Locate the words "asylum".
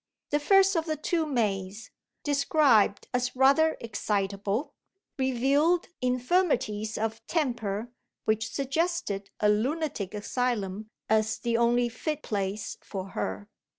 10.15-10.89